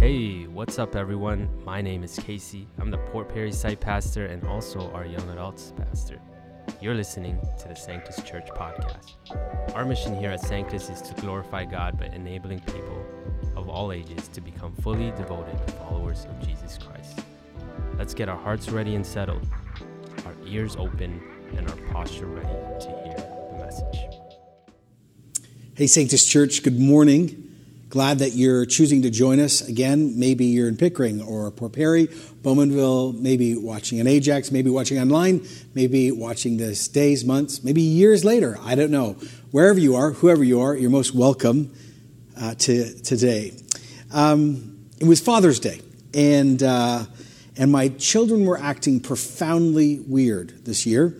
[0.00, 1.48] Hey, what's up, everyone?
[1.64, 2.68] My name is Casey.
[2.78, 6.20] I'm the Port Perry site pastor and also our young adults pastor.
[6.80, 9.16] You're listening to the Sanctus Church podcast.
[9.74, 13.04] Our mission here at Sanctus is to glorify God by enabling people
[13.56, 17.18] of all ages to become fully devoted followers of Jesus Christ.
[17.96, 19.48] Let's get our hearts ready and settled,
[20.24, 21.20] our ears open,
[21.56, 23.16] and our posture ready to hear
[23.50, 23.98] the message.
[25.74, 27.47] Hey, Sanctus Church, good morning.
[27.90, 30.18] Glad that you're choosing to join us again.
[30.18, 32.08] Maybe you're in Pickering or Port Perry,
[32.42, 38.26] Bowmanville, maybe watching in Ajax, maybe watching online, maybe watching this days, months, maybe years
[38.26, 38.58] later.
[38.60, 39.12] I don't know.
[39.52, 41.72] Wherever you are, whoever you are, you're most welcome
[42.38, 43.56] uh, to today.
[44.12, 45.80] Um, it was Father's Day,
[46.12, 47.06] and uh,
[47.56, 51.16] and my children were acting profoundly weird this year,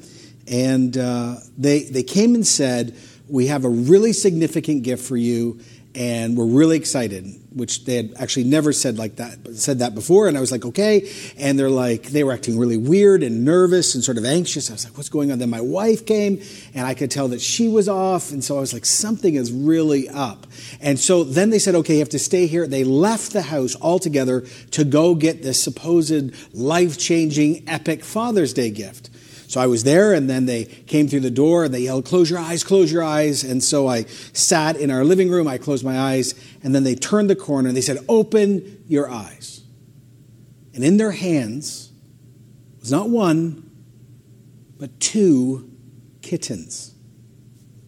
[0.47, 2.95] and uh, they they came and said,
[3.27, 5.61] "We have a really significant gift for you."
[5.99, 10.29] And we're really excited which they had actually never said like that said that before.
[10.29, 11.11] And i was like okay.
[11.37, 14.71] And they're like they were acting really weird and nervous and sort of anxious.
[14.71, 15.39] I was like what's going on?
[15.41, 16.41] Then my wife came
[16.75, 18.31] and i could tell that she was off.
[18.31, 20.47] And so i was like something is really up.
[20.81, 22.67] And so then they said okay you have to stay here.
[22.67, 29.11] They left the house altogether to go get this supposed life-changing epic father's day gift
[29.49, 32.29] so I was there, and then they came through the door and they yelled, Close
[32.29, 33.43] your eyes, close your eyes.
[33.43, 36.95] And so I sat in our living room, I closed my eyes, and then they
[36.95, 39.63] turned the corner and they said, Open your eyes.
[40.75, 41.91] And in their hands
[42.79, 43.71] was not one,
[44.77, 45.71] but two
[46.21, 46.95] kittens,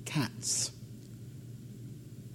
[0.07, 0.71] cats.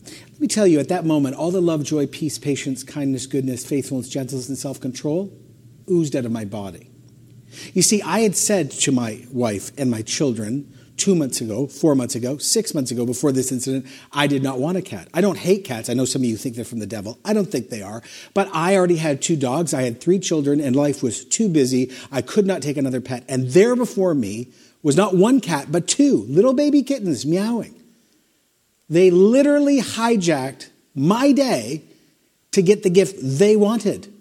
[0.04, 3.66] Let me tell you, at that moment, all the love, joy, peace, patience, kindness, goodness,
[3.66, 5.36] faithfulness, gentleness, and self control
[5.90, 6.92] oozed out of my body.
[7.74, 11.96] You see, I had said to my wife and my children two months ago, four
[11.96, 15.08] months ago, six months ago, before this incident, I did not want a cat.
[15.14, 15.90] I don't hate cats.
[15.90, 17.20] I know some of you think they're from the devil.
[17.26, 18.02] I don't think they are.
[18.34, 19.74] But I already had two dogs.
[19.74, 21.92] I had three children, and life was too busy.
[22.12, 23.26] I could not take another pet.
[23.28, 24.48] And there before me
[24.84, 27.76] was not one cat, but two little baby kittens meowing.
[28.90, 31.82] They literally hijacked my day
[32.52, 34.14] to get the gift they wanted.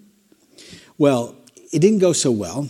[0.99, 1.37] Well,
[1.73, 2.69] it didn't go so well.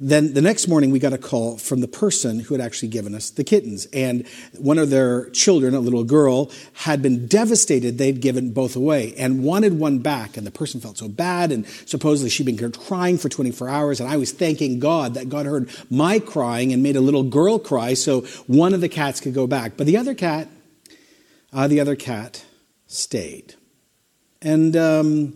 [0.00, 3.14] Then the next morning, we got a call from the person who had actually given
[3.14, 3.86] us the kittens.
[3.92, 4.26] And
[4.58, 7.96] one of their children, a little girl, had been devastated.
[7.96, 10.36] They'd given both away and wanted one back.
[10.36, 11.52] And the person felt so bad.
[11.52, 14.00] And supposedly she'd been crying for 24 hours.
[14.00, 17.58] And I was thanking God that God heard my crying and made a little girl
[17.58, 19.76] cry so one of the cats could go back.
[19.76, 20.48] But the other cat,
[21.52, 22.44] uh, the other cat
[22.88, 23.54] stayed.
[24.42, 25.34] And um,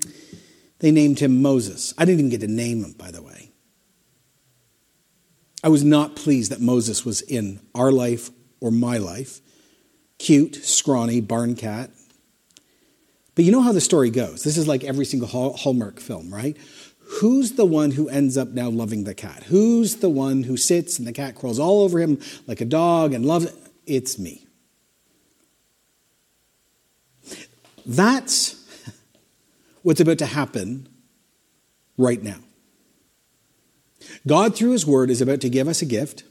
[0.80, 1.94] they named him Moses.
[1.96, 3.47] I didn't even get to name him, by the way.
[5.62, 8.30] I was not pleased that Moses was in our life
[8.60, 9.40] or my life.
[10.18, 11.90] Cute, scrawny, barn cat.
[13.34, 14.42] But you know how the story goes.
[14.42, 16.56] This is like every single Hallmark film, right?
[17.20, 19.44] Who's the one who ends up now loving the cat?
[19.44, 23.14] Who's the one who sits and the cat crawls all over him like a dog
[23.14, 23.54] and loves it?
[23.86, 24.44] It's me.
[27.86, 28.56] That's
[29.82, 30.88] what's about to happen
[31.96, 32.38] right now.
[34.26, 36.24] God, through His Word, is about to give us a gift.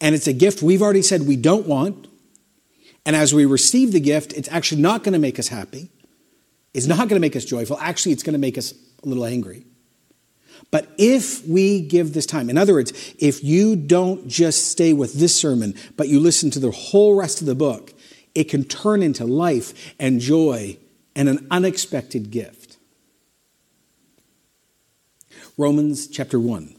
[0.00, 2.06] And it's a gift we've already said we don't want.
[3.04, 5.90] And as we receive the gift, it's actually not going to make us happy.
[6.74, 7.78] It's not going to make us joyful.
[7.80, 9.64] Actually, it's going to make us a little angry.
[10.70, 15.14] But if we give this time, in other words, if you don't just stay with
[15.14, 17.92] this sermon, but you listen to the whole rest of the book,
[18.34, 20.76] it can turn into life and joy
[21.16, 22.57] and an unexpected gift.
[25.60, 26.77] Romans chapter 1.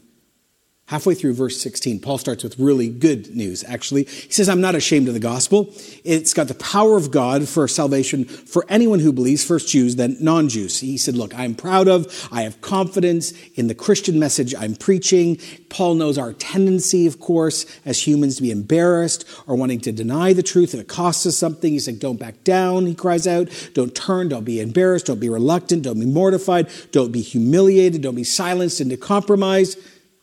[0.90, 4.06] Halfway through verse 16, Paul starts with really good news, actually.
[4.06, 5.72] He says, I'm not ashamed of the gospel.
[6.02, 10.16] It's got the power of God for salvation for anyone who believes, first Jews, then
[10.18, 10.80] non Jews.
[10.80, 15.38] He said, Look, I'm proud of, I have confidence in the Christian message I'm preaching.
[15.68, 20.32] Paul knows our tendency, of course, as humans to be embarrassed or wanting to deny
[20.32, 21.72] the truth if it costs us something.
[21.72, 23.48] He's like, Don't back down, he cries out.
[23.74, 28.16] Don't turn, don't be embarrassed, don't be reluctant, don't be mortified, don't be humiliated, don't
[28.16, 29.76] be silenced into compromise.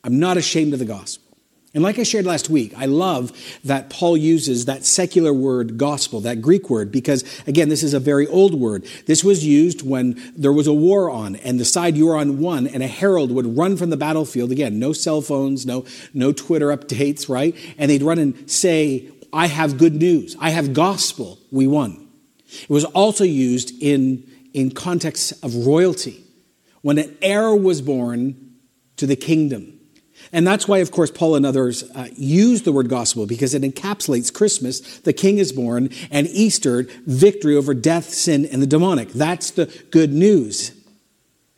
[0.07, 1.37] I'm not ashamed of the gospel.
[1.73, 3.33] And like I shared last week, I love
[3.65, 7.99] that Paul uses that secular word gospel, that Greek word, because again, this is a
[7.99, 8.87] very old word.
[9.05, 12.39] This was used when there was a war on and the side you were on
[12.39, 14.49] won and a herald would run from the battlefield.
[14.49, 17.53] Again, no cell phones, no, no Twitter updates, right?
[17.77, 20.37] And they'd run and say, I have good news.
[20.39, 21.37] I have gospel.
[21.51, 22.07] We won.
[22.61, 24.23] It was also used in,
[24.53, 26.23] in context of royalty.
[26.81, 28.55] When an heir was born
[28.95, 29.76] to the kingdom,
[30.31, 33.61] And that's why, of course, Paul and others uh, use the word gospel because it
[33.61, 39.09] encapsulates Christmas, the King is born, and Easter, victory over death, sin, and the demonic.
[39.09, 40.76] That's the good news.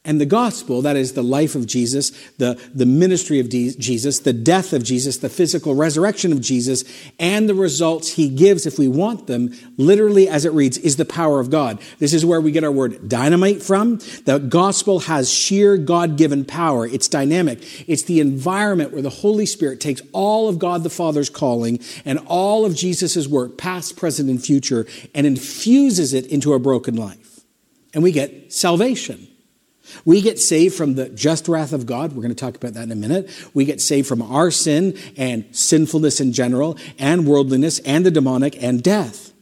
[0.09, 4.33] And the gospel, that is the life of Jesus, the, the ministry of Jesus, the
[4.33, 6.83] death of Jesus, the physical resurrection of Jesus,
[7.19, 11.05] and the results he gives if we want them, literally as it reads, is the
[11.05, 11.79] power of God.
[11.99, 13.99] This is where we get our word dynamite from.
[14.25, 16.87] The gospel has sheer God given power.
[16.87, 17.59] It's dynamic.
[17.87, 22.17] It's the environment where the Holy Spirit takes all of God the Father's calling and
[22.25, 27.41] all of Jesus' work, past, present, and future, and infuses it into a broken life.
[27.93, 29.27] And we get salvation.
[30.05, 32.13] We get saved from the just wrath of God.
[32.13, 33.29] We're going to talk about that in a minute.
[33.53, 38.61] We get saved from our sin and sinfulness in general, and worldliness, and the demonic,
[38.61, 39.33] and death.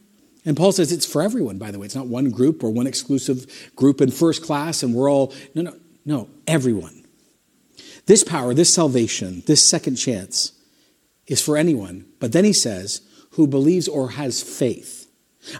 [0.44, 1.86] And Paul says it's for everyone, by the way.
[1.86, 5.62] It's not one group or one exclusive group in first class, and we're all, no,
[5.62, 7.04] no, no, everyone.
[8.06, 10.52] This power, this salvation, this second chance
[11.26, 12.06] is for anyone.
[12.20, 13.02] But then he says,
[13.32, 15.07] who believes or has faith.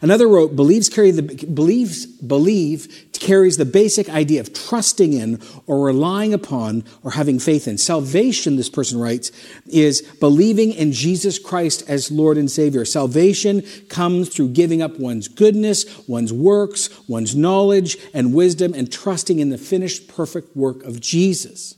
[0.03, 5.85] Another wrote, believes carry the, believes, believe carries the basic idea of trusting in or
[5.85, 7.79] relying upon or having faith in.
[7.79, 9.31] Salvation, this person writes,
[9.67, 12.85] is believing in Jesus Christ as Lord and Savior.
[12.85, 19.39] Salvation comes through giving up one's goodness, one's works, one's knowledge and wisdom, and trusting
[19.39, 21.77] in the finished perfect work of Jesus.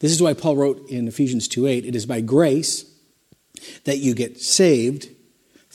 [0.00, 2.84] This is why Paul wrote in Ephesians 2 8, it is by grace
[3.84, 5.08] that you get saved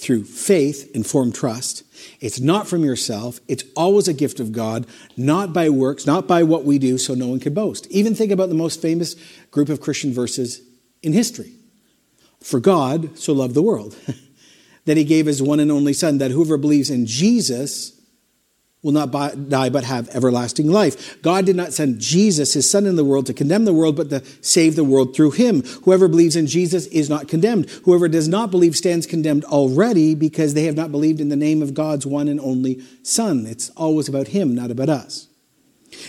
[0.02, 1.84] through faith, informed trust.
[2.20, 3.40] It's not from yourself.
[3.48, 7.14] It's always a gift of God, not by works, not by what we do, so
[7.14, 7.86] no one can boast.
[7.92, 9.16] Even think about the most famous
[9.52, 10.62] group of Christian verses
[11.04, 11.54] in history.
[12.42, 13.96] For God so loved the world
[14.86, 18.01] that he gave his one and only Son, that whoever believes in Jesus
[18.84, 19.12] will not
[19.50, 21.22] die but have everlasting life.
[21.22, 24.10] God did not send Jesus, his son in the world to condemn the world, but
[24.10, 25.62] to save the world through him.
[25.84, 27.70] Whoever believes in Jesus is not condemned.
[27.86, 31.62] Whoever does not believe stands condemned already because they have not believed in the name
[31.62, 33.46] of God's one and only son.
[33.46, 35.28] It's always about him, not about us.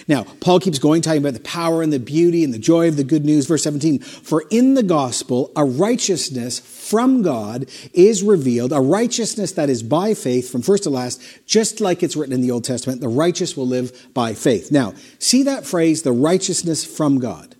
[0.08, 2.96] Now, Paul keeps going, talking about the power and the beauty and the joy of
[2.96, 3.46] the good news.
[3.46, 9.70] Verse 17, for in the gospel, a righteousness from God is revealed, a righteousness that
[9.70, 13.00] is by faith from first to last, just like it's written in the Old Testament,
[13.00, 14.70] the righteous will live by faith.
[14.70, 17.56] Now, see that phrase, the righteousness from God.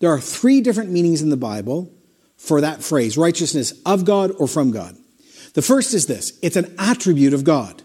[0.00, 1.92] There are three different meanings in the Bible
[2.36, 4.96] for that phrase, righteousness of God or from God.
[5.54, 7.82] The first is this it's an attribute of God.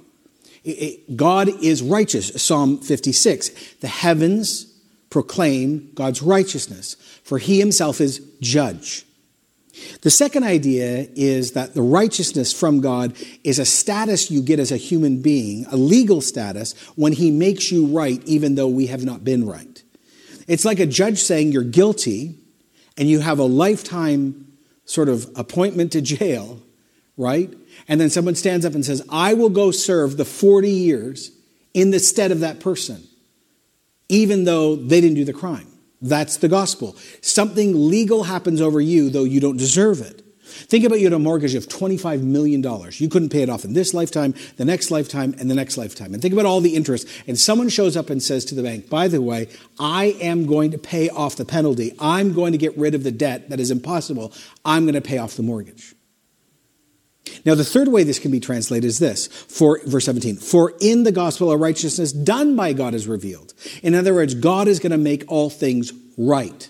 [1.16, 3.75] God is righteous, Psalm 56.
[3.75, 4.74] The heavens
[5.10, 9.06] proclaim God's righteousness, for he himself is judge.
[10.02, 14.72] The second idea is that the righteousness from God is a status you get as
[14.72, 19.04] a human being, a legal status, when he makes you right, even though we have
[19.04, 19.84] not been right.
[20.48, 22.36] It's like a judge saying you're guilty
[22.98, 24.48] and you have a lifetime
[24.86, 26.62] sort of appointment to jail,
[27.18, 27.54] right?
[27.88, 31.31] And then someone stands up and says, I will go serve the 40 years
[31.74, 33.04] in the stead of that person,
[34.10, 35.68] even though they didn't do the crime.
[36.01, 36.95] That's the gospel.
[37.22, 40.24] Something legal happens over you, though you don't deserve it.
[40.48, 42.63] Think about you had a mortgage of $25 million.
[42.94, 46.13] You couldn't pay it off in this lifetime, the next lifetime, and the next lifetime.
[46.13, 47.07] And think about all the interest.
[47.28, 50.72] And someone shows up and says to the bank, by the way, I am going
[50.72, 51.94] to pay off the penalty.
[52.00, 54.33] I'm going to get rid of the debt that is impossible.
[54.63, 55.94] I'm going to pay off the mortgage.
[57.45, 61.03] Now, the third way this can be translated is this for verse 17 For in
[61.03, 63.53] the gospel a righteousness done by God is revealed.
[63.83, 66.69] In other words, God is going to make all things right.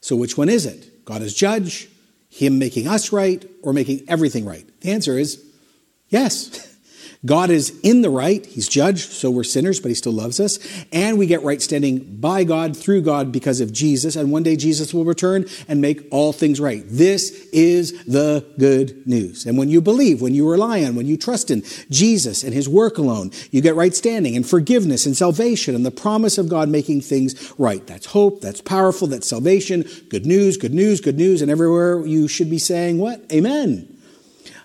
[0.00, 1.04] So, which one is it?
[1.04, 1.88] God is judge,
[2.28, 4.66] Him making us right, or making everything right?
[4.80, 5.44] The answer is
[6.08, 6.70] yes.
[7.26, 8.44] God is in the right.
[8.44, 10.58] He's judged, so we're sinners, but he still loves us.
[10.92, 14.14] And we get right standing by God, through God, because of Jesus.
[14.14, 16.82] And one day Jesus will return and make all things right.
[16.86, 19.46] This is the good news.
[19.46, 22.68] And when you believe, when you rely on, when you trust in Jesus and his
[22.68, 26.68] work alone, you get right standing and forgiveness and salvation and the promise of God
[26.68, 27.86] making things right.
[27.86, 28.42] That's hope.
[28.42, 29.08] That's powerful.
[29.08, 29.84] That's salvation.
[30.10, 31.40] Good news, good news, good news.
[31.40, 33.24] And everywhere you should be saying what?
[33.32, 33.93] Amen.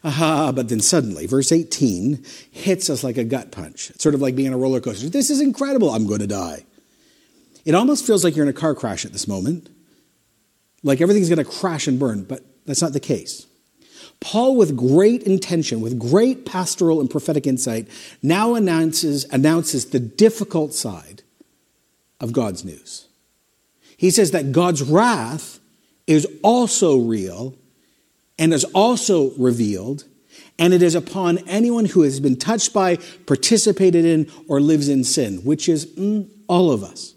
[0.03, 3.89] Aha, but then suddenly, verse 18 hits us like a gut punch.
[3.89, 5.09] It's sort of like being on a roller coaster.
[5.09, 5.89] This is incredible.
[5.89, 6.65] I'm going to die.
[7.65, 9.69] It almost feels like you're in a car crash at this moment,
[10.83, 13.45] like everything's going to crash and burn, but that's not the case.
[14.21, 17.87] Paul, with great intention, with great pastoral and prophetic insight,
[18.21, 21.23] now announces, announces the difficult side
[22.19, 23.07] of God's news.
[23.97, 25.59] He says that God's wrath
[26.07, 27.55] is also real
[28.39, 30.05] and is also revealed,
[30.57, 32.95] and it is upon anyone who has been touched by,
[33.27, 37.13] participated in, or lives in sin, which is mm, all of us.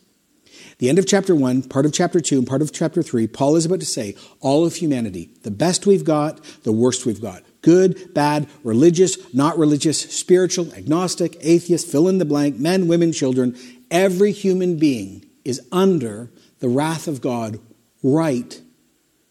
[0.79, 3.55] the end of chapter 1, part of chapter 2, and part of chapter 3, Paul
[3.55, 7.45] is about to say all of humanity, the best we've got, the worst we've got.
[7.63, 13.57] Good, bad, religious, not religious, spiritual, agnostic, atheist, fill in the blank, men, women, children.
[13.93, 17.61] Every human being is under the wrath of God
[18.03, 18.61] right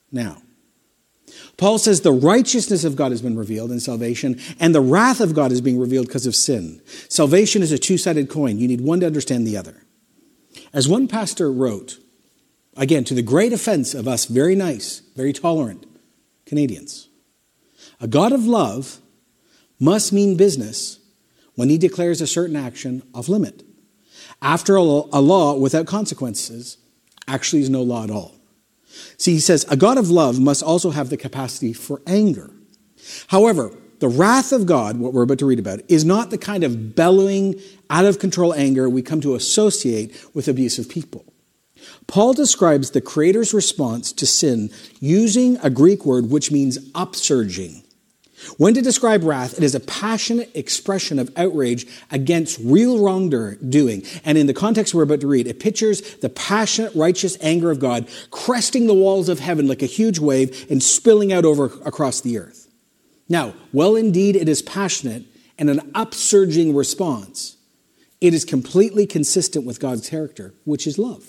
[0.09, 0.40] now.
[1.61, 5.35] Paul says the righteousness of God has been revealed in salvation, and the wrath of
[5.35, 6.81] God is being revealed because of sin.
[7.07, 8.57] Salvation is a two sided coin.
[8.57, 9.85] You need one to understand the other.
[10.73, 11.99] As one pastor wrote,
[12.75, 15.85] again, to the great offense of us very nice, very tolerant
[16.47, 17.09] Canadians,
[17.99, 18.99] a God of love
[19.79, 20.97] must mean business
[21.53, 23.61] when he declares a certain action off limit.
[24.41, 26.77] After all, a law without consequences
[27.27, 28.40] actually is no law at all.
[29.17, 32.51] See, he says, a God of love must also have the capacity for anger.
[33.27, 36.63] However, the wrath of God, what we're about to read about, is not the kind
[36.63, 41.25] of bellowing, out of control anger we come to associate with abusive people.
[42.07, 47.85] Paul describes the Creator's response to sin using a Greek word which means upsurging.
[48.57, 54.03] When to describe wrath, it is a passionate expression of outrage against real wrongdoing.
[54.23, 57.79] And in the context we're about to read, it pictures the passionate, righteous anger of
[57.79, 62.21] God cresting the walls of heaven like a huge wave and spilling out over across
[62.21, 62.67] the earth.
[63.29, 65.23] Now, well, indeed, it is passionate
[65.57, 67.57] and an upsurging response.
[68.19, 71.27] It is completely consistent with God's character, which is love.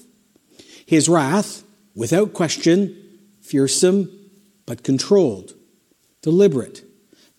[0.86, 1.62] His wrath,
[1.94, 2.96] without question,
[3.40, 4.10] fearsome,
[4.66, 5.54] but controlled,
[6.22, 6.84] deliberate,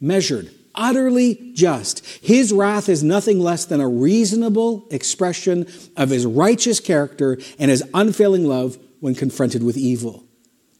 [0.03, 2.05] measured, utterly just.
[2.21, 7.83] His wrath is nothing less than a reasonable expression of his righteous character and his
[7.93, 10.25] unfailing love when confronted with evil.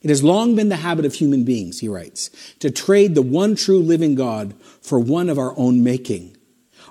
[0.01, 3.55] It has long been the habit of human beings, he writes, to trade the one
[3.55, 6.35] true living God for one of our own making.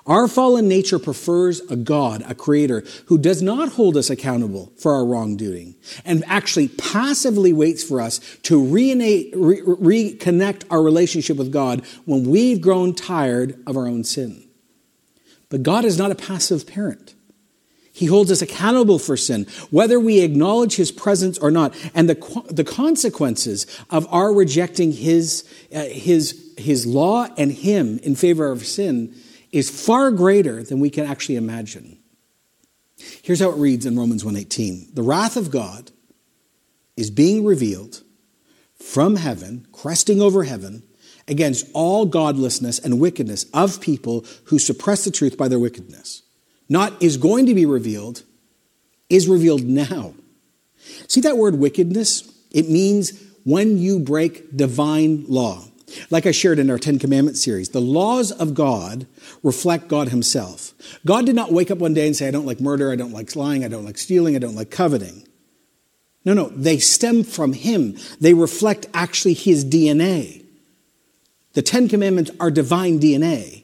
[0.05, 4.93] Our fallen nature prefers a God, a creator, who does not hold us accountable for
[4.93, 11.85] our wrongdoing and actually passively waits for us to re- reconnect our relationship with God
[12.03, 14.43] when we've grown tired of our own sin.
[15.49, 17.15] But God is not a passive parent.
[17.93, 21.75] He holds us accountable for sin, whether we acknowledge his presence or not.
[21.93, 28.15] And the, the consequences of our rejecting his, uh, his, his law and him in
[28.15, 29.15] favor of sin
[29.53, 31.97] is far greater than we can actually imagine.
[33.21, 34.89] Here's how it reads in Romans 1:18.
[34.93, 35.91] The wrath of God
[36.97, 38.03] is being revealed
[38.75, 40.83] from heaven, cresting over heaven,
[41.27, 46.23] against all godlessness and wickedness of people who suppress the truth by their wickedness
[46.69, 48.23] not is going to be revealed,
[49.09, 50.13] is revealed now.
[51.07, 52.23] See that word wickedness?
[52.51, 55.65] It means when you break divine law.
[56.09, 59.07] Like I shared in our Ten Commandments series, the laws of God
[59.41, 60.73] reflect God Himself.
[61.05, 63.11] God did not wake up one day and say, I don't like murder, I don't
[63.11, 65.27] like lying, I don't like stealing, I don't like coveting.
[66.25, 67.97] No, no, they stem from Him.
[68.19, 70.45] They reflect actually His DNA.
[71.53, 73.62] The Ten Commandments are divine DNA.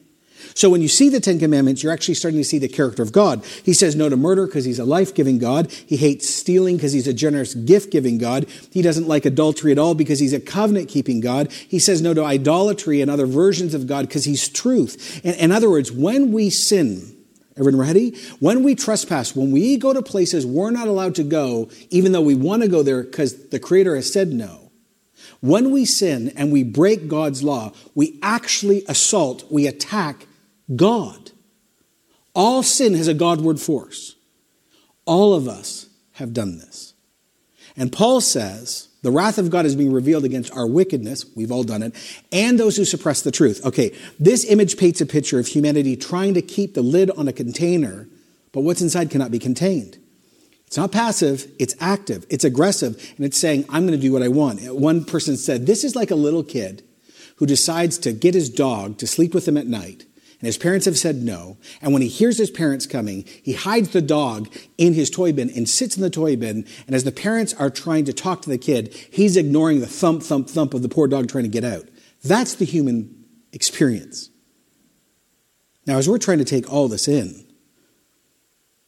[0.53, 3.11] So when you see the Ten Commandments, you're actually starting to see the character of
[3.11, 3.45] God.
[3.63, 5.71] He says no to murder because he's a life giving God.
[5.71, 8.47] He hates stealing because he's a generous gift giving God.
[8.71, 11.51] He doesn't like adultery at all because he's a covenant keeping God.
[11.51, 15.23] He says no to idolatry and other versions of God because he's truth.
[15.23, 17.15] In, in other words, when we sin,
[17.57, 18.15] Everyone ready?
[18.39, 22.21] When we trespass, when we go to places we're not allowed to go, even though
[22.21, 24.71] we want to go there because the Creator has said no,
[25.41, 30.25] when we sin and we break God's law, we actually assault, we attack
[30.75, 31.31] God.
[32.35, 34.15] All sin has a Godward force.
[35.05, 36.93] All of us have done this.
[37.75, 41.63] And Paul says, the wrath of God is being revealed against our wickedness, we've all
[41.63, 41.95] done it,
[42.31, 43.65] and those who suppress the truth.
[43.65, 47.33] Okay, this image paints a picture of humanity trying to keep the lid on a
[47.33, 48.09] container,
[48.51, 49.97] but what's inside cannot be contained.
[50.67, 54.21] It's not passive, it's active, it's aggressive, and it's saying, I'm going to do what
[54.21, 54.61] I want.
[54.75, 56.83] One person said, This is like a little kid
[57.37, 60.05] who decides to get his dog to sleep with him at night
[60.39, 61.57] and his parents have said no.
[61.81, 65.49] And when he hears his parents coming, he hides the dog in his toy bin
[65.49, 66.65] and sits in the toy bin.
[66.87, 70.23] And as the parents are trying to talk to the kid, he's ignoring the thump,
[70.23, 71.89] thump, thump of the poor dog trying to get out.
[72.23, 74.29] That's the human experience.
[75.85, 77.45] Now, as we're trying to take all this in,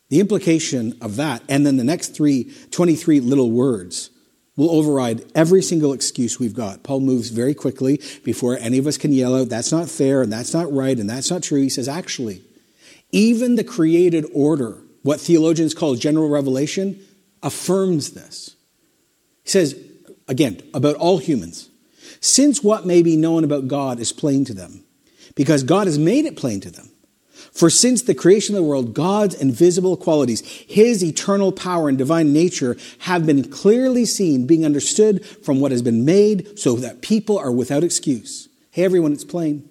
[0.07, 4.10] the implication of that, and then the next three, 23 little words,
[4.57, 6.83] will override every single excuse we've got.
[6.83, 10.31] Paul moves very quickly before any of us can yell out, that's not fair, and
[10.31, 11.61] that's not right, and that's not true.
[11.61, 12.43] He says, actually,
[13.11, 16.99] even the created order, what theologians call general revelation,
[17.41, 18.55] affirms this.
[19.43, 19.81] He says,
[20.27, 21.69] again, about all humans,
[22.19, 24.83] since what may be known about God is plain to them,
[25.33, 26.90] because God has made it plain to them.
[27.51, 32.31] For since the creation of the world, God's invisible qualities, his eternal power and divine
[32.31, 37.37] nature have been clearly seen, being understood from what has been made, so that people
[37.37, 38.47] are without excuse.
[38.71, 39.67] Hey, everyone, it's plain.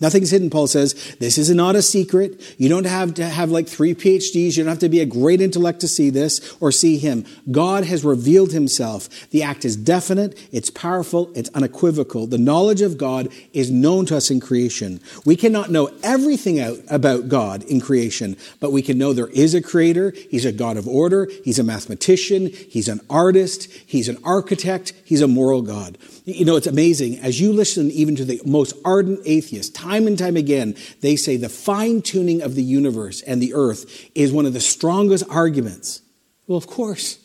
[0.00, 0.94] Nothing's hidden, Paul says.
[1.18, 2.54] This is not a secret.
[2.58, 4.56] You don't have to have like three PhDs.
[4.56, 7.26] You don't have to be a great intellect to see this or see him.
[7.50, 9.08] God has revealed himself.
[9.30, 12.26] The act is definite, it's powerful, it's unequivocal.
[12.26, 15.00] The knowledge of God is known to us in creation.
[15.26, 19.54] We cannot know everything out about God in creation, but we can know there is
[19.54, 20.14] a creator.
[20.30, 21.28] He's a God of order.
[21.44, 22.46] He's a mathematician.
[22.46, 23.70] He's an artist.
[23.86, 24.94] He's an architect.
[25.04, 25.98] He's a moral God.
[26.32, 27.18] You know, it's amazing.
[27.18, 31.36] As you listen even to the most ardent atheists, time and time again, they say
[31.36, 36.02] the fine tuning of the universe and the earth is one of the strongest arguments.
[36.46, 37.18] Well, of course,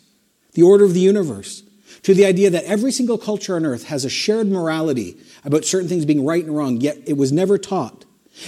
[0.53, 1.63] the order of the universe.
[2.03, 5.89] To the idea that every single culture on earth has a shared morality about certain
[5.89, 8.05] things being right and wrong, yet it was never taught.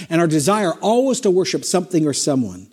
[0.08, 2.72] And our desire always to worship something or someone,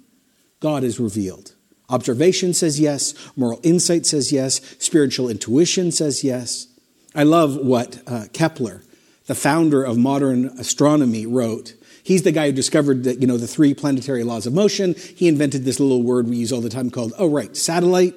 [0.59, 1.53] God is revealed.
[1.89, 6.67] Observation says yes, moral insight says yes, spiritual intuition says yes.
[7.15, 8.81] I love what uh, Kepler,
[9.25, 11.73] the founder of modern astronomy, wrote.
[12.03, 14.93] He's the guy who discovered that, you know, the three planetary laws of motion.
[14.93, 18.13] He invented this little word we use all the time called, oh, right, satellite.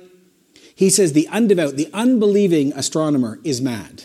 [0.75, 4.05] He says the undevout, the unbelieving astronomer is mad.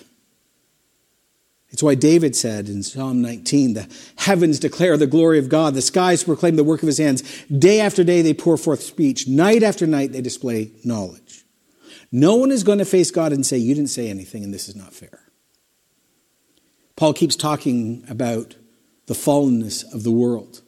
[1.74, 5.82] It's why David said in Psalm 19, the heavens declare the glory of God, the
[5.82, 7.24] skies proclaim the work of his hands.
[7.46, 11.43] Day after day they pour forth speech, night after night they display knowledge.
[12.16, 14.70] No one is going to face God and say, You didn't say anything and this
[14.70, 15.20] is not fair.
[16.96, 18.56] Paul keeps talking about
[19.08, 20.62] the fallenness of the world.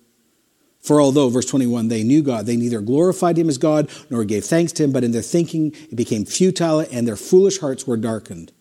[0.80, 4.44] For although, verse 21, they knew God, they neither glorified him as God nor gave
[4.44, 7.98] thanks to him, but in their thinking it became futile and their foolish hearts were
[7.98, 8.52] darkened.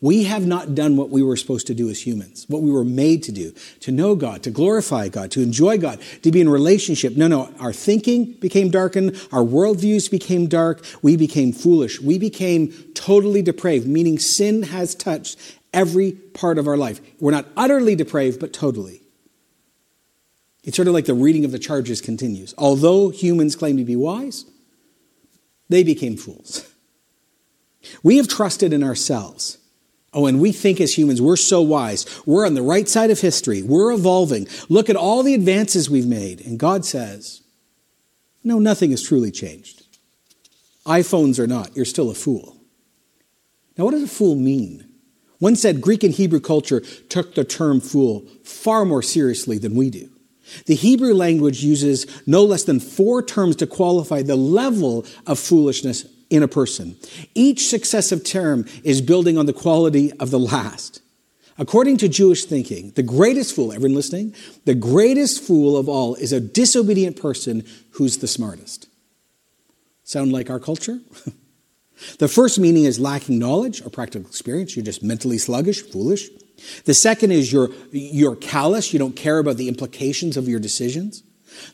[0.00, 2.84] We have not done what we were supposed to do as humans, what we were
[2.84, 6.48] made to do, to know God, to glorify God, to enjoy God, to be in
[6.48, 7.16] relationship.
[7.16, 12.72] No, no, our thinking became darkened, our worldviews became dark, we became foolish, we became
[12.94, 15.38] totally depraved, meaning sin has touched
[15.72, 17.00] every part of our life.
[17.20, 19.02] We're not utterly depraved, but totally.
[20.64, 22.54] It's sort of like the reading of the charges continues.
[22.58, 24.44] Although humans claim to be wise,
[25.68, 26.70] they became fools.
[28.02, 29.56] We have trusted in ourselves
[30.12, 32.04] Oh, and we think as humans, we're so wise.
[32.26, 33.62] We're on the right side of history.
[33.62, 34.48] We're evolving.
[34.68, 36.44] Look at all the advances we've made.
[36.44, 37.42] And God says,
[38.42, 39.84] no, nothing has truly changed.
[40.84, 42.56] iPhones are not, you're still a fool.
[43.76, 44.86] Now, what does a fool mean?
[45.38, 49.90] One said Greek and Hebrew culture took the term fool far more seriously than we
[49.90, 50.10] do.
[50.66, 56.04] The Hebrew language uses no less than four terms to qualify the level of foolishness
[56.30, 56.96] in a person.
[57.34, 61.02] Each successive term is building on the quality of the last.
[61.58, 66.32] According to Jewish thinking, the greatest fool, everyone listening, the greatest fool of all is
[66.32, 68.88] a disobedient person who's the smartest.
[70.04, 71.00] Sound like our culture?
[72.18, 74.74] the first meaning is lacking knowledge or practical experience.
[74.74, 76.30] You're just mentally sluggish, foolish.
[76.86, 78.92] The second is you're, you're callous.
[78.92, 81.22] You don't care about the implications of your decisions.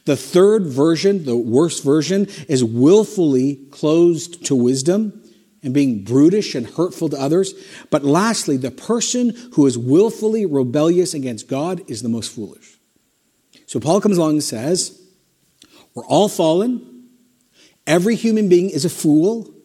[0.05, 5.23] The third version, the worst version, is willfully closed to wisdom
[5.63, 7.55] and being brutish and hurtful to others.
[7.91, 12.79] But lastly, the person who is willfully rebellious against God is the most foolish.
[13.67, 15.01] So Paul comes along and says,
[15.95, 17.09] We're all fallen.
[17.87, 19.56] Every human being is a fool.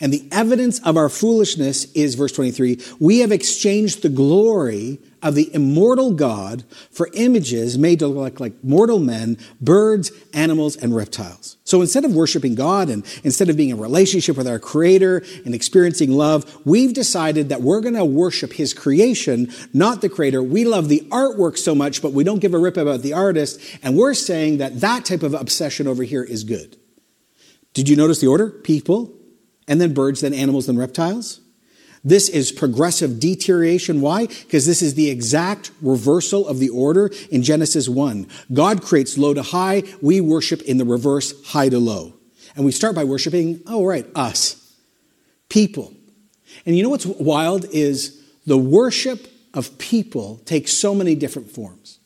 [0.00, 5.34] And the evidence of our foolishness is, verse 23, we have exchanged the glory of
[5.34, 11.56] the immortal God for images made to look like mortal men, birds, animals, and reptiles.
[11.64, 15.54] So instead of worshiping God and instead of being in relationship with our Creator and
[15.54, 20.42] experiencing love, we've decided that we're going to worship His creation, not the Creator.
[20.42, 23.58] We love the artwork so much, but we don't give a rip about the artist.
[23.82, 26.76] And we're saying that that type of obsession over here is good.
[27.72, 28.50] Did you notice the order?
[28.50, 29.10] People,
[29.66, 31.40] and then birds, then animals, then reptiles.
[32.04, 34.02] This is progressive deterioration.
[34.02, 34.26] Why?
[34.26, 38.26] Because this is the exact reversal of the order in Genesis 1.
[38.52, 39.84] God creates low to high.
[40.02, 42.12] We worship in the reverse, high to low.
[42.56, 44.76] And we start by worshiping, oh, right, us,
[45.48, 45.94] people.
[46.66, 52.00] And you know what's wild is the worship of people takes so many different forms.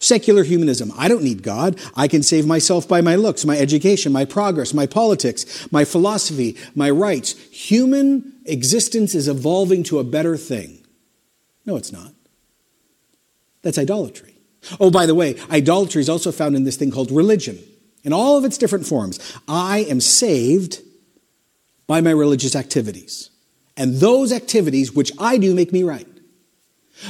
[0.00, 0.92] Secular humanism.
[0.96, 1.78] I don't need God.
[1.96, 6.56] I can save myself by my looks, my education, my progress, my politics, my philosophy,
[6.74, 7.32] my rights.
[7.50, 10.84] Human existence is evolving to a better thing.
[11.66, 12.12] No, it's not.
[13.62, 14.34] That's idolatry.
[14.80, 17.58] Oh, by the way, idolatry is also found in this thing called religion,
[18.02, 19.18] in all of its different forms.
[19.46, 20.80] I am saved
[21.86, 23.30] by my religious activities.
[23.76, 26.06] And those activities which I do make me right.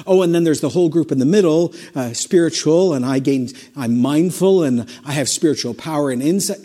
[0.07, 3.48] Oh, and then there's the whole group in the middle, uh, spiritual, and I gain,
[3.77, 6.61] I'm mindful, and I have spiritual power and insight.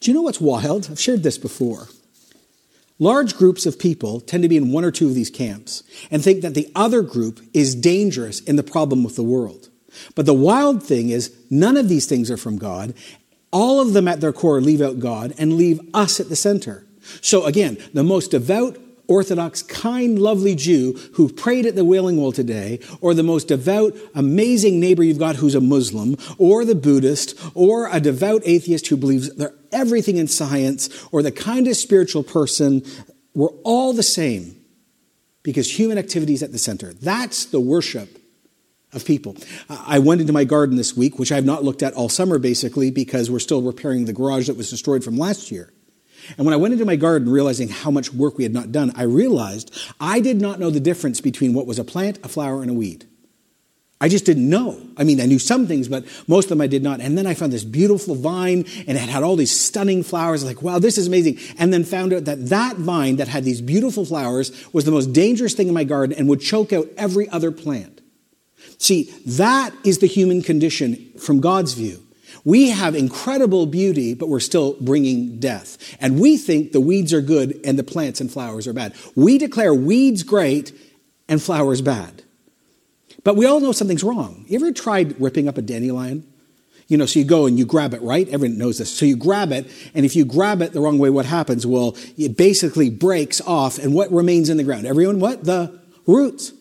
[0.00, 0.88] Do you know what's wild?
[0.90, 1.88] I've shared this before.
[2.98, 6.22] Large groups of people tend to be in one or two of these camps and
[6.22, 9.68] think that the other group is dangerous in the problem with the world.
[10.14, 12.94] But the wild thing is, none of these things are from God.
[13.50, 16.86] All of them at their core leave out God and leave us at the center.
[17.20, 22.32] So again, the most devout, Orthodox, kind, lovely Jew who prayed at the Wailing Wall
[22.32, 27.38] today, or the most devout, amazing neighbor you've got who's a Muslim, or the Buddhist,
[27.54, 29.30] or a devout atheist who believes
[29.72, 32.82] everything in science, or the kindest spiritual person,
[33.34, 34.56] we're all the same
[35.42, 36.94] because human activity is at the center.
[36.94, 38.18] That's the worship
[38.94, 39.36] of people.
[39.68, 42.38] I went into my garden this week, which I have not looked at all summer
[42.38, 45.73] basically because we're still repairing the garage that was destroyed from last year.
[46.36, 48.92] And when I went into my garden, realizing how much work we had not done,
[48.96, 52.62] I realized I did not know the difference between what was a plant, a flower,
[52.62, 53.06] and a weed.
[54.00, 54.78] I just didn't know.
[54.98, 57.00] I mean, I knew some things, but most of them I did not.
[57.00, 60.44] And then I found this beautiful vine and it had all these stunning flowers.
[60.44, 61.38] Like, wow, this is amazing.
[61.58, 65.14] And then found out that that vine that had these beautiful flowers was the most
[65.14, 68.02] dangerous thing in my garden and would choke out every other plant.
[68.76, 72.03] See, that is the human condition from God's view.
[72.44, 75.78] We have incredible beauty, but we're still bringing death.
[76.00, 78.94] And we think the weeds are good and the plants and flowers are bad.
[79.14, 80.72] We declare weeds great
[81.28, 82.22] and flowers bad.
[83.22, 84.44] But we all know something's wrong.
[84.46, 86.30] You ever tried ripping up a dandelion?
[86.86, 88.28] You know, so you go and you grab it, right?
[88.28, 88.94] Everyone knows this.
[88.94, 91.66] So you grab it, and if you grab it the wrong way, what happens?
[91.66, 94.86] Well, it basically breaks off, and what remains in the ground?
[94.86, 95.44] Everyone, what?
[95.44, 96.52] The roots.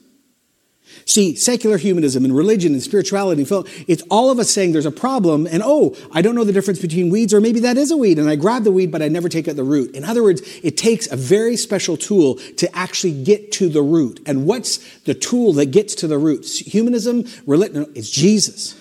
[1.06, 3.46] See, secular humanism and religion and spirituality,
[3.88, 6.80] it's all of us saying there's a problem, and oh, I don't know the difference
[6.80, 9.10] between weeds, or maybe that is a weed, and I grab the weed, but I
[9.10, 9.96] never take out the root.
[9.96, 14.22] In other words, it takes a very special tool to actually get to the root.
[14.26, 16.60] And what's the tool that gets to the roots?
[16.60, 18.80] Humanism, religion, it's Jesus.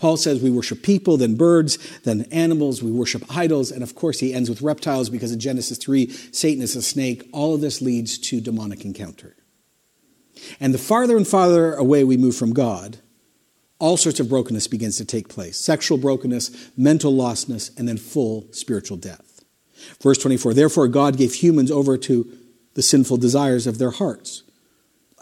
[0.00, 4.18] Paul says we worship people, then birds, then animals, we worship idols, and of course
[4.20, 7.28] he ends with reptiles because in Genesis 3, Satan is a snake.
[7.32, 9.36] All of this leads to demonic encounter.
[10.58, 12.98] And the farther and farther away we move from God,
[13.78, 18.46] all sorts of brokenness begins to take place sexual brokenness, mental lostness, and then full
[18.52, 19.42] spiritual death.
[20.02, 22.30] Verse 24 Therefore, God gave humans over to
[22.74, 24.42] the sinful desires of their hearts.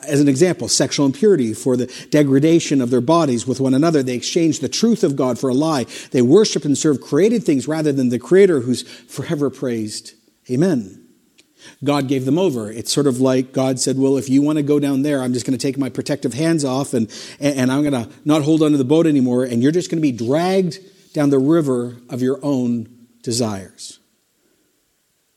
[0.06, 4.00] As an example, sexual impurity for the degradation of their bodies with one another.
[4.02, 5.86] They exchanged the truth of God for a lie.
[6.12, 10.12] They worship and serve created things rather than the Creator who's forever praised.
[10.48, 10.97] Amen.
[11.82, 12.70] God gave them over.
[12.70, 15.32] It's sort of like God said, Well, if you want to go down there, I'm
[15.32, 18.62] just going to take my protective hands off and, and I'm going to not hold
[18.62, 20.78] onto the boat anymore, and you're just going to be dragged
[21.12, 22.88] down the river of your own
[23.22, 23.98] desires.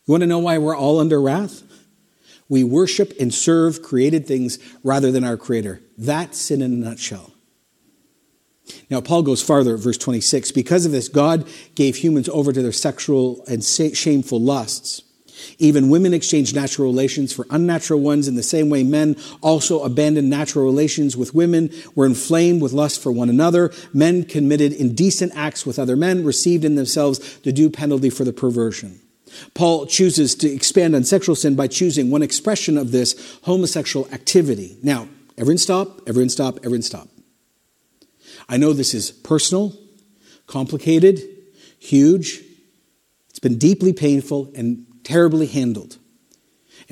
[0.06, 1.64] You want to know why we're all under wrath?
[2.50, 5.82] We worship and serve created things rather than our Creator.
[5.98, 7.32] That's sin in a nutshell.
[8.90, 10.52] Now, Paul goes farther, verse 26.
[10.52, 15.04] Because of this, God gave humans over to their sexual and shameful lusts.
[15.60, 20.30] Even women exchange natural relations for unnatural ones in the same way men also abandoned
[20.30, 23.72] natural relations with women, were inflamed with lust for one another.
[23.94, 28.34] Men committed indecent acts with other men, received in themselves the due penalty for the
[28.34, 29.00] perversion.
[29.54, 34.78] Paul chooses to expand on sexual sin by choosing one expression of this homosexual activity.
[34.84, 37.08] Now, everyone stop, everyone stop, everyone stop.
[38.50, 39.74] I know this is personal,
[40.48, 41.22] complicated,
[41.80, 42.42] huge.
[43.30, 45.98] It's been deeply painful and terribly handled.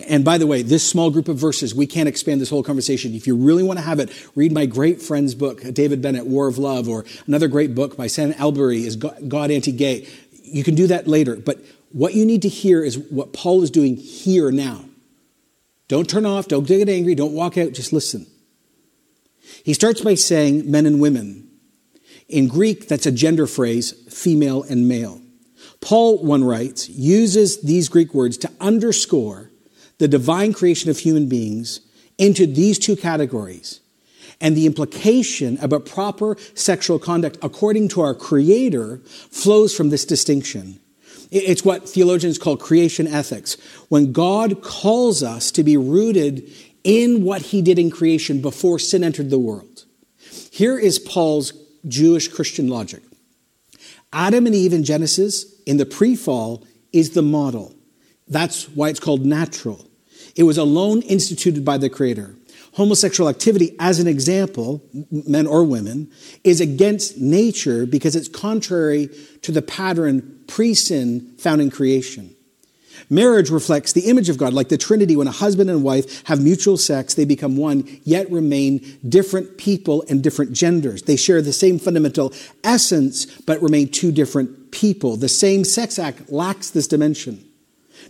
[0.07, 3.13] And by the way, this small group of verses, we can't expand this whole conversation.
[3.13, 6.47] If you really want to have it, read my great friend's book, David Bennett, War
[6.47, 10.07] of Love, or another great book by Sam Allberry, is God Anti-Gay.
[10.43, 11.35] You can do that later.
[11.35, 11.59] But
[11.91, 14.85] what you need to hear is what Paul is doing here now.
[15.87, 18.27] Don't turn off, don't get angry, don't walk out, just listen.
[19.63, 21.49] He starts by saying men and women.
[22.27, 25.19] In Greek, that's a gender phrase, female and male.
[25.81, 29.49] Paul, one writes, uses these Greek words to underscore
[29.97, 31.81] the divine creation of human beings
[32.17, 33.79] into these two categories
[34.41, 38.97] and the implication about proper sexual conduct according to our Creator
[39.31, 40.79] flows from this distinction.
[41.31, 43.57] It's what theologians call creation ethics.
[43.89, 46.49] When God calls us to be rooted
[46.83, 49.85] in what He did in creation before sin entered the world.
[50.51, 51.53] Here is Paul's
[51.87, 53.03] Jewish Christian logic.
[54.11, 57.75] Adam and Eve in Genesis in the pre fall is the model.
[58.27, 59.87] That's why it's called natural.
[60.35, 62.35] It was alone instituted by the Creator.
[62.73, 66.11] Homosexual activity, as an example, men or women,
[66.43, 69.09] is against nature because it's contrary
[69.41, 72.35] to the pattern pre sin found in creation.
[73.09, 75.15] Marriage reflects the image of God, like the Trinity.
[75.15, 80.03] When a husband and wife have mutual sex, they become one, yet remain different people
[80.09, 81.03] and different genders.
[81.03, 82.33] They share the same fundamental
[82.63, 85.15] essence, but remain two different people.
[85.15, 87.45] The same sex act lacks this dimension.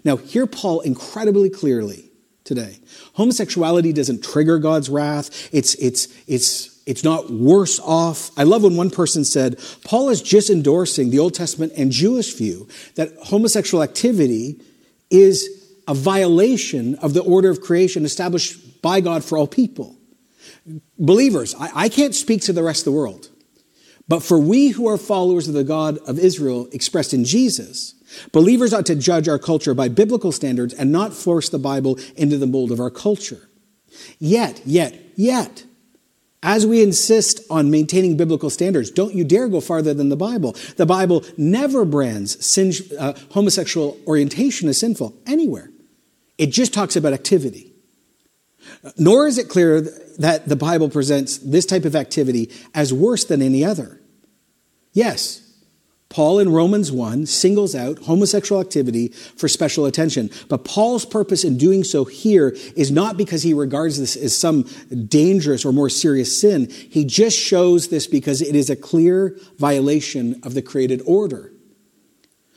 [0.03, 2.09] Now, hear Paul incredibly clearly
[2.43, 2.79] today.
[3.13, 5.49] Homosexuality doesn't trigger God's wrath.
[5.53, 8.31] It's, it's, it's, it's not worse off.
[8.37, 12.33] I love when one person said, Paul is just endorsing the Old Testament and Jewish
[12.33, 14.59] view that homosexual activity
[15.09, 15.49] is
[15.87, 19.97] a violation of the order of creation established by God for all people.
[20.97, 23.29] Believers, I, I can't speak to the rest of the world,
[24.07, 27.95] but for we who are followers of the God of Israel expressed in Jesus,
[28.31, 32.37] believers ought to judge our culture by biblical standards and not force the Bible into
[32.37, 33.49] the mold of our culture.
[34.19, 35.63] Yet, yet, yet,
[36.41, 40.55] as we insist on maintaining biblical standards, don't you dare go farther than the Bible.
[40.77, 45.69] The Bible never brands sin, uh, homosexual orientation as sinful anywhere.
[46.37, 47.73] It just talks about activity.
[48.97, 49.81] Nor is it clear
[50.19, 53.99] that the Bible presents this type of activity as worse than any other.
[54.93, 55.41] Yes,
[56.09, 60.31] Paul in Romans 1 singles out homosexual activity for special attention.
[60.47, 64.63] But Paul's purpose in doing so here is not because he regards this as some
[65.07, 66.67] dangerous or more serious sin.
[66.69, 71.51] He just shows this because it is a clear violation of the created order.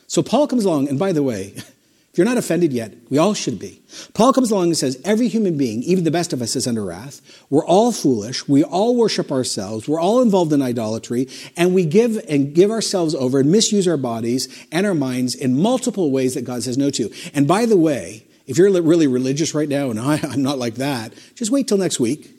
[0.07, 1.55] So Paul comes along, and by the way,
[2.13, 3.81] if you're not offended yet, we all should be.
[4.13, 6.85] Paul comes along and says, Every human being, even the best of us, is under
[6.85, 7.23] wrath.
[7.49, 8.47] We're all foolish.
[8.47, 9.89] We all worship ourselves.
[9.89, 11.27] We're all involved in idolatry.
[11.57, 15.59] And we give and give ourselves over and misuse our bodies and our minds in
[15.59, 17.11] multiple ways that God says no to.
[17.33, 20.75] And by the way, if you're really religious right now, and I, am not like
[20.75, 22.31] that, just wait till next week.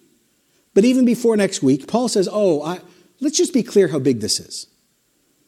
[0.75, 2.79] But even before next week, Paul says, Oh, I,
[3.21, 4.67] let's just be clear how big this is.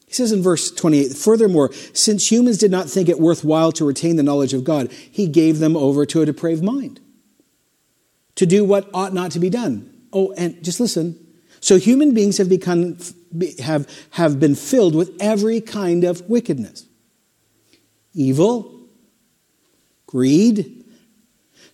[0.08, 4.16] He says in verse 28 Furthermore, since humans did not think it worthwhile to retain
[4.16, 7.00] the knowledge of God, he gave them over to a depraved mind
[8.36, 9.92] to do what ought not to be done.
[10.14, 11.20] Oh, and just listen.
[11.60, 12.98] So human beings have become
[13.60, 16.86] have, have been filled with every kind of wickedness.
[18.14, 18.88] Evil,
[20.06, 20.86] greed,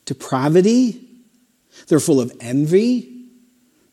[0.05, 1.07] depravity.
[1.87, 3.25] They're full of envy,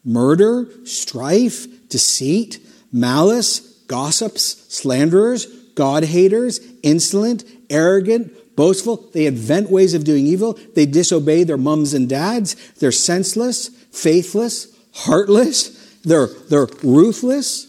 [0.05, 2.59] murder, strife, deceit,
[2.93, 9.09] malice, gossips, slanderers, God haters, insolent, arrogant, boastful.
[9.13, 10.59] They invent ways of doing evil.
[10.75, 12.55] They disobey their mums and dads.
[12.75, 15.97] They're senseless, faithless, heartless.
[16.03, 17.67] They're, they're ruthless.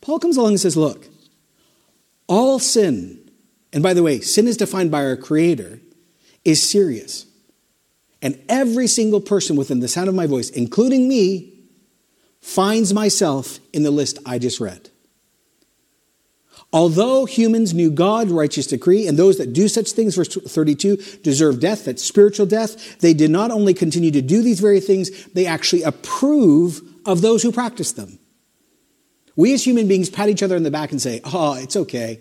[0.00, 1.06] Paul comes along and says, Look,
[2.26, 3.30] all sin,
[3.72, 5.80] and by the way, sin is defined by our Creator,
[6.44, 7.26] is serious.
[8.22, 11.54] And every single person within the sound of my voice, including me,
[12.40, 14.89] finds myself in the list I just read.
[16.72, 21.58] Although humans knew God, righteous decree, and those that do such things, verse 32, deserve
[21.58, 25.46] death, that's spiritual death, they did not only continue to do these very things, they
[25.46, 28.20] actually approve of those who practice them.
[29.34, 32.20] We as human beings pat each other in the back and say, oh, it's okay.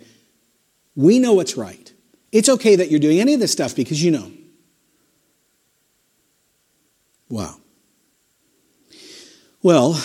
[0.95, 1.91] We know what's right.
[2.31, 4.31] It's okay that you're doing any of this stuff because you know.
[7.29, 7.57] Wow.
[9.61, 10.01] Well,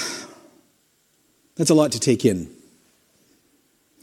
[1.57, 2.51] that's a lot to take in.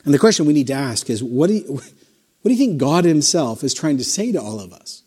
[0.06, 1.84] And the question we need to ask is what do, you, what
[2.46, 5.04] do you think God Himself is trying to say to all of us?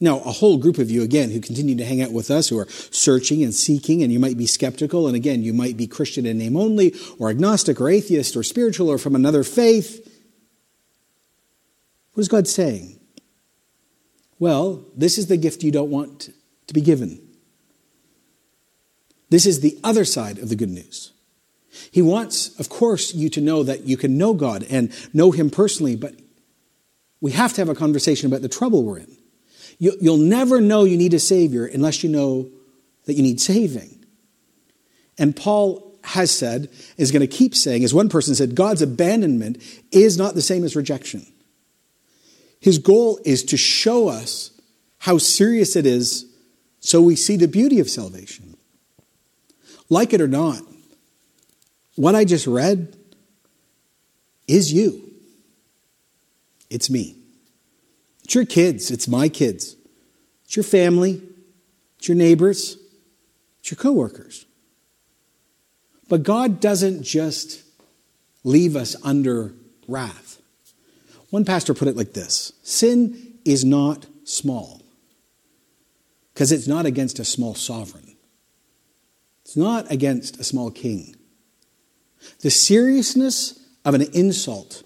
[0.00, 2.58] Now, a whole group of you, again, who continue to hang out with us, who
[2.58, 6.26] are searching and seeking, and you might be skeptical, and again, you might be Christian
[6.26, 10.06] in name only, or agnostic, or atheist, or spiritual, or from another faith.
[12.12, 13.00] What is God saying?
[14.38, 16.28] Well, this is the gift you don't want
[16.66, 17.26] to be given.
[19.30, 21.13] This is the other side of the good news.
[21.90, 25.50] He wants, of course, you to know that you can know God and know Him
[25.50, 26.14] personally, but
[27.20, 29.16] we have to have a conversation about the trouble we're in.
[29.78, 32.48] You'll never know you need a Savior unless you know
[33.06, 34.04] that you need saving.
[35.18, 39.62] And Paul has said, is going to keep saying, as one person said, God's abandonment
[39.90, 41.26] is not the same as rejection.
[42.60, 44.50] His goal is to show us
[44.98, 46.26] how serious it is
[46.80, 48.56] so we see the beauty of salvation.
[49.88, 50.60] Like it or not,
[51.96, 52.96] what I just read
[54.46, 55.02] is you.
[56.70, 57.16] It's me.
[58.24, 58.90] It's your kids.
[58.90, 59.76] It's my kids.
[60.44, 61.22] It's your family.
[61.98, 62.76] It's your neighbors.
[63.60, 64.46] It's your coworkers.
[66.08, 67.62] But God doesn't just
[68.42, 69.54] leave us under
[69.88, 70.40] wrath.
[71.30, 74.82] One pastor put it like this Sin is not small
[76.32, 78.16] because it's not against a small sovereign,
[79.44, 81.13] it's not against a small king.
[82.40, 84.82] The seriousness of an insult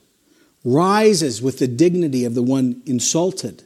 [0.65, 3.65] rises with the dignity of the one insulted.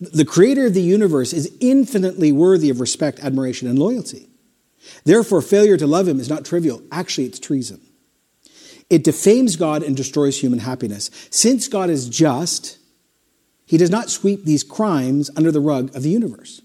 [0.00, 4.28] The creator of the universe is infinitely worthy of respect, admiration, and loyalty.
[5.04, 6.82] Therefore, failure to love him is not trivial.
[6.92, 7.80] Actually, it's treason.
[8.88, 11.10] It defames God and destroys human happiness.
[11.30, 12.78] Since God is just,
[13.64, 16.62] he does not sweep these crimes under the rug of the universe.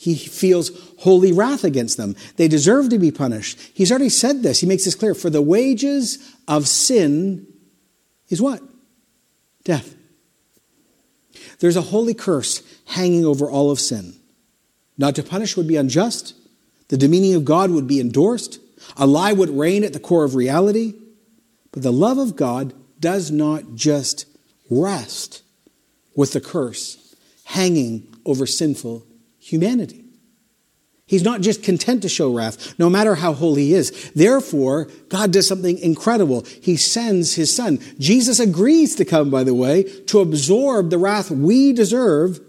[0.00, 2.14] He feels holy wrath against them.
[2.36, 3.58] They deserve to be punished.
[3.74, 4.60] He's already said this.
[4.60, 5.12] He makes this clear.
[5.12, 7.48] For the wages of sin
[8.28, 8.62] is what?
[9.64, 9.96] Death.
[11.58, 14.14] There's a holy curse hanging over all of sin.
[14.96, 16.32] Not to punish would be unjust.
[16.90, 18.60] The demeaning of God would be endorsed.
[18.96, 20.94] A lie would reign at the core of reality.
[21.72, 24.26] But the love of God does not just
[24.70, 25.42] rest
[26.14, 29.07] with the curse hanging over sinful
[29.50, 30.04] humanity.
[31.08, 34.10] He's not just content to show wrath, no matter how holy he is.
[34.14, 36.44] Therefore, God does something incredible.
[36.60, 37.78] He sends his son.
[37.98, 42.40] Jesus agrees to come, by the way, to absorb the wrath we deserve,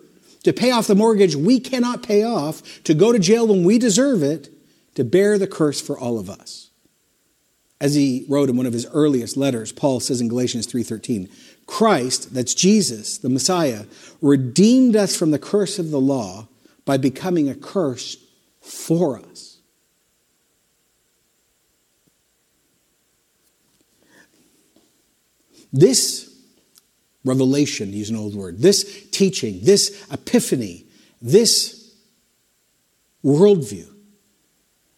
[0.44, 3.80] to pay off the mortgage we cannot pay off, to go to jail when we
[3.80, 4.50] deserve it,
[4.96, 6.70] to bear the curse for all of us.
[7.80, 11.30] As he wrote in one of his earliest letters, Paul says in Galatians 3:13,
[11.66, 13.86] Christ, that's Jesus, the Messiah,
[14.22, 16.49] redeemed us from the curse of the law
[16.90, 18.18] by becoming a curse
[18.62, 19.60] for us.
[25.72, 26.36] This
[27.24, 30.88] revelation, use an old word, this teaching, this epiphany,
[31.22, 31.94] this
[33.24, 33.88] worldview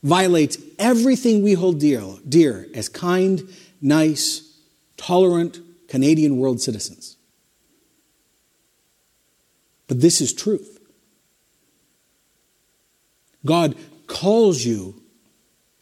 [0.01, 4.57] violates everything we hold dear, dear as kind, nice,
[4.95, 7.17] tolerant Canadian world citizens.
[9.89, 10.70] But this is truth.
[13.45, 13.75] God
[14.07, 15.01] calls you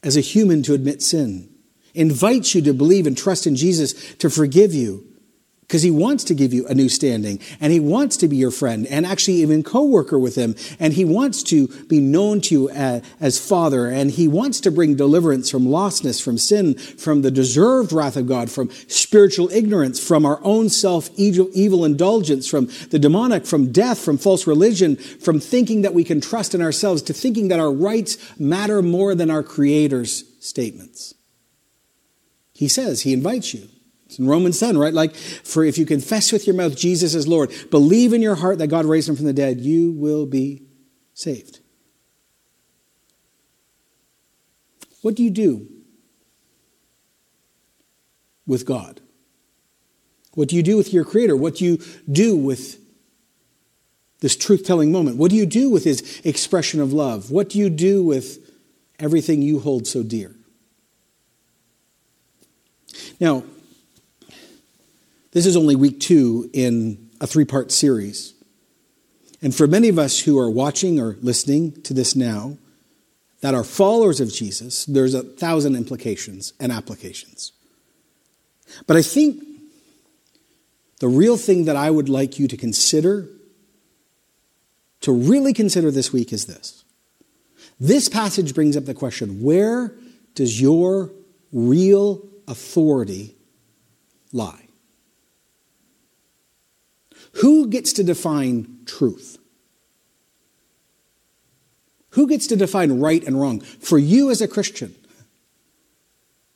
[0.04, 1.50] as a human to admit sin,
[1.94, 5.06] invites you to believe and trust in Jesus to forgive you,
[5.70, 8.50] because he wants to give you a new standing and he wants to be your
[8.50, 12.70] friend and actually even co-worker with him and he wants to be known to you
[12.72, 17.30] as, as, father and he wants to bring deliverance from lostness from sin from the
[17.30, 22.68] deserved wrath of god from spiritual ignorance from our own self evil, evil indulgence from
[22.90, 27.04] the demonic from death from false religion from thinking that we can trust in ourselves
[27.04, 31.14] to thinking that our rights matter more than our creator's statements.
[32.54, 33.70] He says he invites you
[34.10, 34.92] it's in Romans 10, right?
[34.92, 38.58] Like, for if you confess with your mouth Jesus is Lord, believe in your heart
[38.58, 40.64] that God raised him from the dead, you will be
[41.14, 41.60] saved.
[45.04, 45.68] What do you do
[48.48, 49.00] with God?
[50.34, 51.36] What do you do with your Creator?
[51.36, 51.78] What do you
[52.12, 52.80] do with
[54.22, 55.18] this truth telling moment?
[55.18, 57.30] What do you do with His expression of love?
[57.30, 58.40] What do you do with
[58.98, 60.36] everything you hold so dear?
[63.20, 63.44] Now,
[65.40, 68.34] this is only week two in a three part series.
[69.42, 72.58] And for many of us who are watching or listening to this now,
[73.40, 77.54] that are followers of Jesus, there's a thousand implications and applications.
[78.86, 79.42] But I think
[81.00, 83.30] the real thing that I would like you to consider,
[85.00, 86.84] to really consider this week, is this.
[87.80, 89.94] This passage brings up the question where
[90.36, 91.12] does your
[91.54, 93.38] real authority
[94.34, 94.66] lie?
[97.40, 99.38] Who gets to define truth?
[102.12, 103.62] Who gets to define right and wrong?
[103.62, 104.96] For you as a Christian,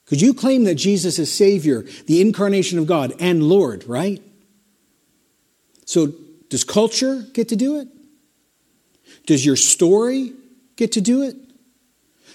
[0.05, 4.21] could you claim that Jesus is Savior, the incarnation of God, and Lord, right?
[5.85, 6.13] So,
[6.49, 7.87] does culture get to do it?
[9.25, 10.33] Does your story
[10.75, 11.35] get to do it?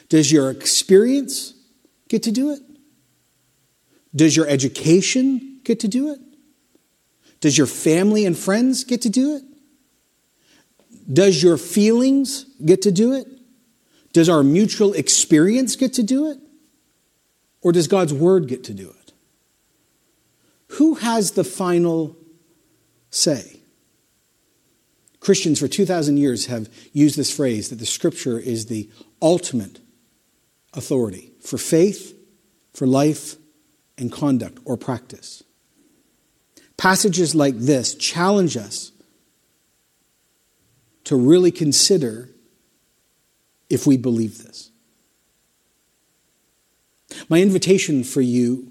[0.08, 1.54] Does your experience
[2.08, 2.62] get to do it?
[4.16, 6.20] Does your education get to do it?
[7.40, 9.42] Does your family and friends get to do it?
[11.12, 13.26] Does your feelings get to do it?
[14.12, 16.38] Does our mutual experience get to do it?
[17.62, 19.12] Or does God's word get to do it?
[20.72, 22.16] Who has the final
[23.10, 23.60] say?
[25.20, 28.88] Christians for 2,000 years have used this phrase that the scripture is the
[29.20, 29.80] ultimate
[30.74, 32.14] authority for faith,
[32.72, 33.36] for life,
[33.96, 35.42] and conduct or practice.
[36.78, 38.92] Passages like this challenge us
[41.04, 42.30] to really consider
[43.68, 44.70] if we believe this.
[47.28, 48.70] My invitation for you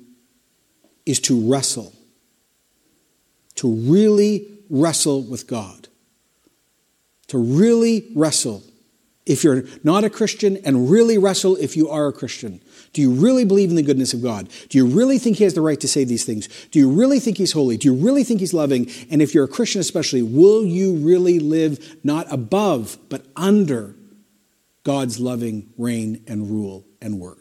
[1.05, 1.93] is to wrestle,
[3.55, 5.87] to really wrestle with God,
[7.27, 8.63] to really wrestle
[9.27, 12.61] if you're not a Christian and really wrestle if you are a Christian.
[12.93, 14.49] Do you really believe in the goodness of God?
[14.69, 16.47] Do you really think He has the right to say these things?
[16.71, 17.77] Do you really think He's holy?
[17.77, 18.89] Do you really think He's loving?
[19.11, 23.95] And if you're a Christian, especially, will you really live not above, but under
[24.83, 27.37] God's loving reign and rule and word?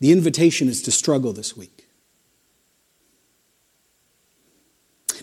[0.00, 1.86] The invitation is to struggle this week.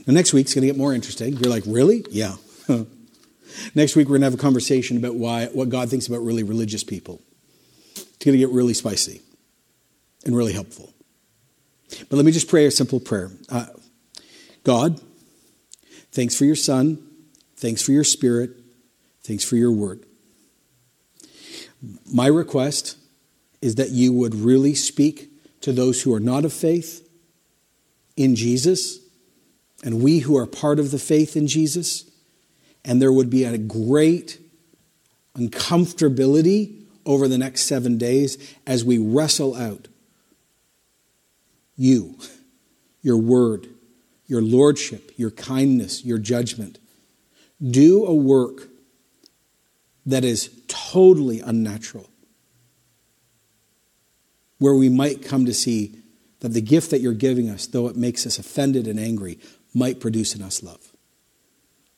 [0.07, 1.33] Now, next week's going to get more interesting.
[1.33, 2.05] You're like, really?
[2.09, 2.37] Yeah.
[3.75, 6.43] Next week, we're going to have a conversation about why, what God thinks about really
[6.43, 7.21] religious people.
[7.95, 9.21] It's going to get really spicy
[10.25, 10.93] and really helpful.
[12.09, 13.31] But let me just pray a simple prayer.
[13.49, 13.65] Uh,
[14.63, 15.01] God,
[16.11, 17.01] thanks for your Son.
[17.57, 18.51] Thanks for your Spirit.
[19.23, 20.03] Thanks for your word.
[22.11, 22.97] My request
[23.61, 25.29] is that you would really speak
[25.61, 27.07] to those who are not of faith
[28.15, 28.99] in Jesus,
[29.83, 32.10] and we who are part of the faith in Jesus
[32.83, 34.39] and there would be a great
[35.35, 39.87] uncomfortability over the next seven days as we wrestle out
[41.75, 42.17] you,
[43.01, 43.67] your word,
[44.27, 46.77] your lordship, your kindness, your judgment.
[47.61, 48.67] Do a work
[50.05, 52.09] that is totally unnatural,
[54.57, 55.95] where we might come to see
[56.41, 59.39] that the gift that you're giving us, though it makes us offended and angry,
[59.73, 60.90] might produce in us love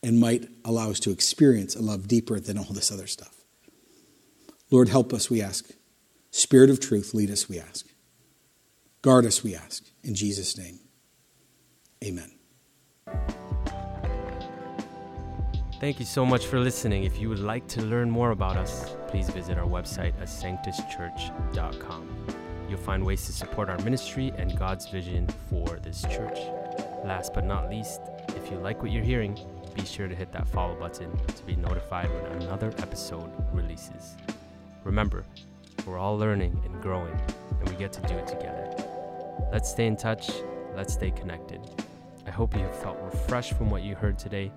[0.04, 3.34] and might allow us to experience a love deeper than all this other stuff.
[4.70, 5.70] Lord, help us, we ask.
[6.30, 7.86] Spirit of truth, lead us, we ask.
[9.00, 9.82] Guard us, we ask.
[10.02, 10.78] In Jesus' name,
[12.04, 12.30] amen.
[15.80, 17.04] Thank you so much for listening.
[17.04, 22.26] If you would like to learn more about us, please visit our website at sanctuschurch.com.
[22.68, 26.38] You'll find ways to support our ministry and God's vision for this church.
[27.04, 29.38] Last but not least, if you like what you're hearing,
[29.74, 34.16] be sure to hit that follow button to be notified when another episode releases.
[34.84, 35.24] Remember,
[35.86, 37.18] we're all learning and growing,
[37.60, 38.70] and we get to do it together.
[39.52, 40.30] Let's stay in touch,
[40.76, 41.60] let's stay connected.
[42.26, 44.52] I hope you have felt refreshed from what you heard today.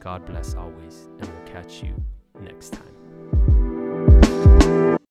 [0.00, 1.94] God bless always, and we'll catch you
[2.40, 4.97] next time.